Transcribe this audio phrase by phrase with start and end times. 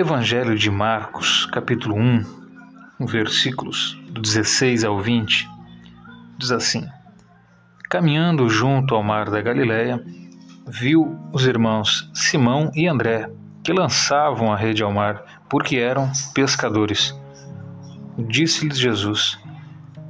[0.00, 2.24] Evangelho de Marcos, capítulo 1,
[3.00, 5.50] versículos do 16 ao 20,
[6.38, 6.86] diz assim:
[7.90, 10.00] Caminhando junto ao mar da Galileia,
[10.68, 13.28] viu os irmãos Simão e André,
[13.64, 17.12] que lançavam a rede ao mar, porque eram pescadores.
[18.16, 19.36] Disse-lhes Jesus: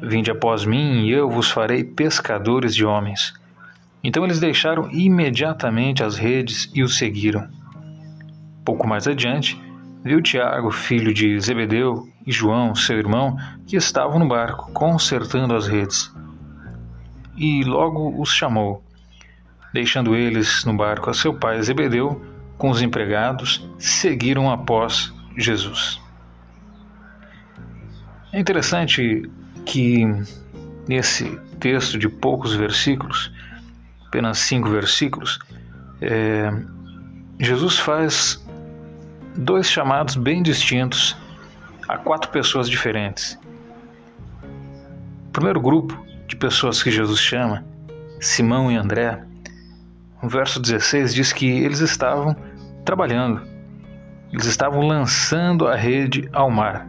[0.00, 3.34] Vinde após mim, e eu vos farei pescadores de homens.
[4.00, 7.48] Então eles deixaram imediatamente as redes e o seguiram.
[8.64, 9.60] Pouco mais adiante,
[10.04, 15.66] viu Tiago, filho de Zebedeu, e João, seu irmão, que estavam no barco, consertando as
[15.66, 16.12] redes.
[17.36, 18.82] E logo os chamou.
[19.72, 22.20] Deixando eles no barco a seu pai Zebedeu,
[22.58, 26.00] com os empregados, seguiram após Jesus.
[28.32, 29.28] É interessante
[29.64, 30.04] que
[30.88, 33.32] nesse texto de poucos versículos,
[34.06, 35.38] apenas cinco versículos,
[36.00, 36.50] é,
[37.40, 38.41] Jesus faz
[39.36, 41.16] dois chamados bem distintos
[41.88, 43.38] a quatro pessoas diferentes.
[45.28, 47.64] O primeiro grupo de pessoas que Jesus chama,
[48.20, 49.22] Simão e André,
[50.22, 52.36] o verso 16 diz que eles estavam
[52.84, 53.42] trabalhando,
[54.30, 56.86] eles estavam lançando a rede ao mar.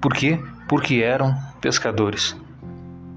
[0.00, 0.38] Por quê?
[0.68, 2.36] Porque eram pescadores.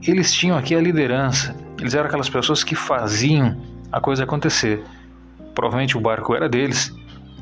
[0.01, 3.61] Eles tinham aqui a liderança, eles eram aquelas pessoas que faziam
[3.91, 4.83] a coisa acontecer.
[5.53, 6.93] Provavelmente o barco era deles,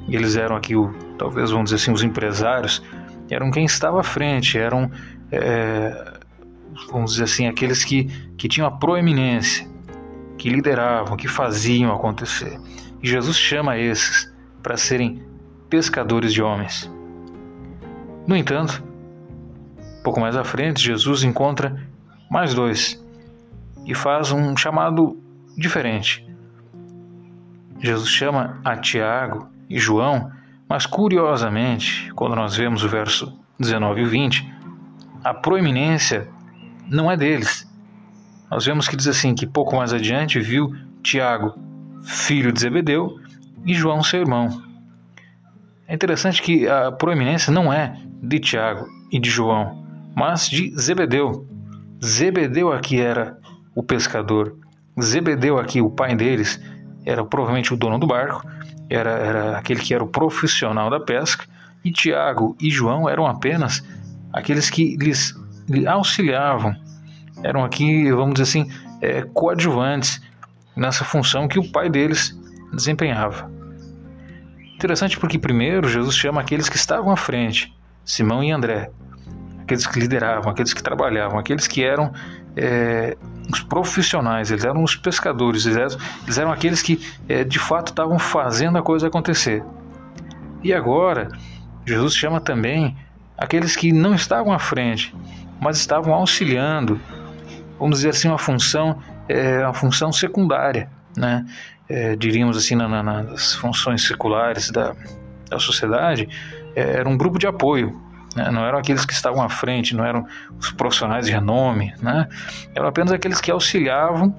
[0.07, 2.83] eles eram aqui, o, talvez vamos dizer assim, os empresários,
[3.29, 4.91] eram quem estava à frente, eram,
[5.31, 6.19] é,
[6.91, 8.05] vamos dizer assim, aqueles que,
[8.37, 9.67] que tinham a proeminência,
[10.37, 12.59] que lideravam, que faziam acontecer.
[13.01, 14.31] E Jesus chama esses
[14.61, 15.23] para serem
[15.69, 16.91] pescadores de homens.
[18.27, 18.83] No entanto,
[20.03, 21.81] pouco mais à frente, Jesus encontra
[22.29, 23.03] mais dois
[23.85, 25.17] e faz um chamado
[25.57, 26.27] diferente.
[27.79, 30.31] Jesus chama a Tiago e João,
[30.67, 34.53] mas curiosamente, quando nós vemos o verso 19 e 20,
[35.23, 36.27] a proeminência
[36.89, 37.67] não é deles.
[38.49, 41.53] Nós vemos que diz assim que pouco mais adiante viu Tiago,
[42.03, 43.19] filho de Zebedeu,
[43.65, 44.61] e João, seu irmão.
[45.87, 49.83] É interessante que a proeminência não é de Tiago e de João,
[50.15, 51.47] mas de Zebedeu.
[52.03, 53.37] Zebedeu aqui era
[53.73, 54.55] o pescador.
[55.01, 56.59] Zebedeu aqui, o pai deles,
[57.05, 58.47] era provavelmente o dono do barco,
[58.89, 61.45] era, era aquele que era o profissional da pesca,
[61.83, 63.83] e Tiago e João eram apenas
[64.33, 65.35] aqueles que lhes,
[65.69, 66.75] lhe auxiliavam,
[67.43, 70.21] eram aqui, vamos dizer assim, é, coadjuvantes
[70.75, 72.37] nessa função que o pai deles
[72.73, 73.51] desempenhava.
[74.75, 78.91] Interessante porque primeiro Jesus chama aqueles que estavam à frente, Simão e André,
[79.61, 82.11] aqueles que lideravam, aqueles que trabalhavam, aqueles que eram
[82.55, 83.17] é,
[83.51, 87.89] os profissionais, eles eram os pescadores, eles eram, eles eram aqueles que é, de fato
[87.89, 89.63] estavam fazendo a coisa acontecer.
[90.63, 91.29] E agora,
[91.85, 92.97] Jesus chama também
[93.37, 95.13] aqueles que não estavam à frente,
[95.59, 96.99] mas estavam auxiliando,
[97.79, 101.45] vamos dizer assim, uma função, é, uma função secundária, né?
[101.87, 104.95] É, diríamos assim, na, na, nas funções seculares da,
[105.47, 106.27] da sociedade,
[106.75, 108.01] é, era um grupo de apoio,
[108.35, 108.51] né?
[108.51, 110.25] não eram aqueles que estavam à frente, não eram
[110.59, 112.27] os profissionais de renome, né?
[112.75, 114.35] eram apenas aqueles que auxiliavam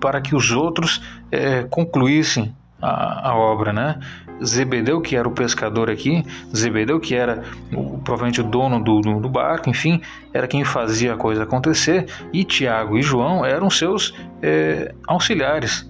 [0.00, 4.00] para que os outros é, concluíssem a, a, obra, né?
[4.42, 6.24] Zebedeu, que era o pescador aqui,
[6.56, 7.42] Zebedeu, que era
[7.72, 10.00] o, provavelmente o dono do, do, do, barco, enfim,
[10.32, 15.89] era quem fazia a coisa acontecer, e Tiago e João eram seus é, auxiliares.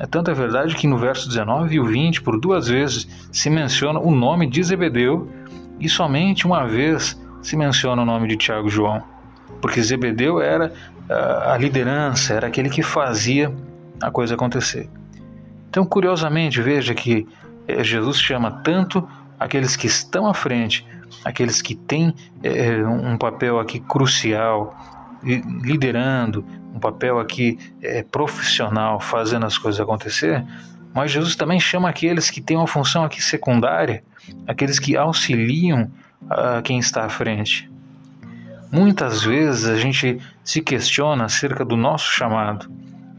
[0.00, 3.50] É, tanto é verdade que no verso 19 e o 20, por duas vezes, se
[3.50, 5.30] menciona o nome de Zebedeu
[5.78, 9.02] e somente uma vez se menciona o nome de Tiago e João,
[9.60, 10.72] porque Zebedeu era
[11.08, 13.54] ah, a liderança, era aquele que fazia
[14.00, 14.88] a coisa acontecer.
[15.68, 17.28] Então, curiosamente, veja que
[17.68, 19.06] eh, Jesus chama tanto
[19.38, 20.86] aqueles que estão à frente,
[21.22, 24.74] aqueles que têm é, um papel aqui crucial,
[25.22, 26.44] liderando,
[26.74, 30.44] um papel aqui é, profissional, fazendo as coisas acontecer,
[30.94, 34.02] mas Jesus também chama aqueles que têm uma função aqui secundária,
[34.46, 35.90] aqueles que auxiliam
[36.28, 37.70] a quem está à frente.
[38.72, 42.70] Muitas vezes a gente se questiona acerca do nosso chamado.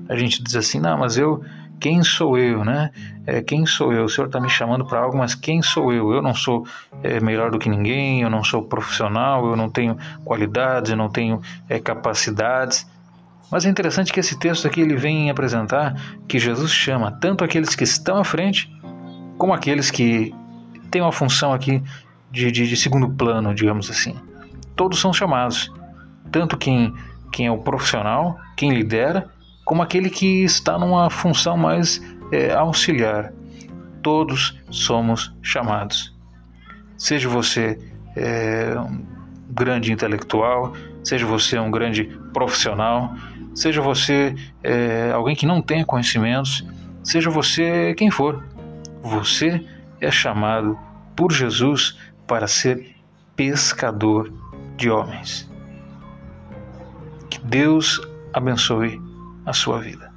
[0.08, 1.44] A gente diz assim: não, mas eu,
[1.82, 2.92] quem sou eu, né?
[3.26, 4.06] É, quem sou eu?
[4.06, 6.14] O Senhor está me chamando para algo, mas quem sou eu?
[6.14, 6.66] Eu não sou
[7.02, 11.10] é, melhor do que ninguém, eu não sou profissional, eu não tenho qualidades, eu não
[11.10, 12.88] tenho é, capacidades.
[13.52, 15.96] Mas é interessante que esse texto aqui ele vem apresentar
[16.28, 18.72] que Jesus chama tanto aqueles que estão à frente,
[19.40, 20.34] como aqueles que
[20.92, 21.82] têm uma função aqui
[22.30, 24.16] de, de, de segundo plano, digamos assim.
[24.76, 25.74] Todos são chamados,
[26.32, 26.94] tanto quem,
[27.32, 29.28] quem é o profissional, quem lidera,
[29.72, 33.32] como aquele que está numa função mais é, auxiliar.
[34.04, 36.14] todos somos chamados.
[36.98, 37.80] Seja você
[38.14, 39.02] é, um
[39.50, 42.04] grande intelectual, seja você um grande
[42.34, 43.16] profissional,
[43.56, 46.68] seja você é, alguém que não tenha conhecimentos,
[47.02, 48.44] seja você quem for,
[49.02, 49.66] você
[50.02, 50.78] é chamado
[51.16, 51.98] por Jesus
[52.28, 52.94] para ser
[53.38, 54.34] pescador
[54.76, 55.50] de homens.
[57.30, 58.02] Que Deus
[58.34, 59.11] abençoe
[59.46, 60.11] a sua vida.